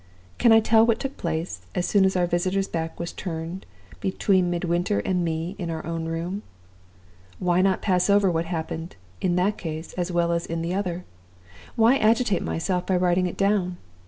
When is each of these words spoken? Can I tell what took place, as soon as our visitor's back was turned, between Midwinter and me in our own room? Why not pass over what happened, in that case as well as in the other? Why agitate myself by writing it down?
Can 0.39 0.51
I 0.51 0.59
tell 0.59 0.83
what 0.83 0.99
took 0.99 1.15
place, 1.15 1.61
as 1.75 1.85
soon 1.85 2.05
as 2.05 2.15
our 2.15 2.25
visitor's 2.25 2.67
back 2.67 2.99
was 2.99 3.13
turned, 3.13 3.67
between 3.99 4.49
Midwinter 4.49 4.97
and 5.01 5.23
me 5.23 5.55
in 5.59 5.69
our 5.69 5.85
own 5.85 6.05
room? 6.05 6.41
Why 7.37 7.61
not 7.61 7.83
pass 7.83 8.09
over 8.09 8.31
what 8.31 8.45
happened, 8.45 8.95
in 9.21 9.35
that 9.35 9.59
case 9.59 9.93
as 9.93 10.11
well 10.11 10.31
as 10.31 10.47
in 10.47 10.63
the 10.63 10.73
other? 10.73 11.05
Why 11.75 11.97
agitate 11.97 12.41
myself 12.41 12.87
by 12.87 12.95
writing 12.97 13.27
it 13.27 13.37
down? 13.37 13.77